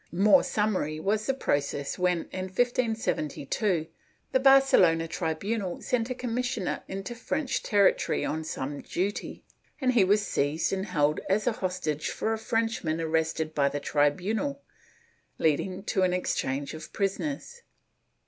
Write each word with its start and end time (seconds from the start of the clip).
^ 0.01 0.03
More 0.17 0.41
summary 0.43 0.99
was 0.99 1.27
the 1.27 1.33
process 1.35 1.99
when, 1.99 2.27
in 2.31 2.45
1572, 2.45 3.85
the 4.31 4.39
Barcelona 4.39 5.07
tribunal 5.07 5.79
sent 5.83 6.09
a 6.09 6.15
commissioner 6.15 6.81
into 6.87 7.13
French 7.13 7.61
territory 7.61 8.25
on 8.25 8.43
some 8.43 8.81
duty, 8.81 9.43
and 9.79 9.93
he 9.93 10.03
was 10.03 10.25
seized 10.25 10.73
and 10.73 10.87
held 10.87 11.19
as 11.29 11.45
a 11.45 11.51
hostage 11.51 12.09
for 12.09 12.33
a 12.33 12.39
Frenchman 12.39 12.99
arrested 12.99 13.53
by 13.53 13.69
the 13.69 13.79
tribunal, 13.79 14.63
leading 15.37 15.83
to 15.83 16.01
an 16.01 16.13
exchange 16.13 16.73
of 16.73 16.91
prisoners. 16.91 17.61